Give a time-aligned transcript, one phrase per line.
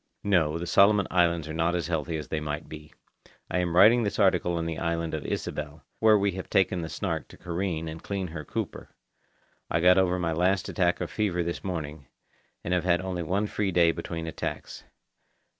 [0.23, 2.91] (No, the Solomon Islands are not as healthy as they might be.
[3.51, 6.89] I am writing this article on the island of Ysabel, where we have taken the
[6.89, 8.95] Snark to careen and clean her cooper.
[9.69, 12.07] I got over my last attack of fever this morning,
[12.63, 14.85] and I have had only one free day between attacks.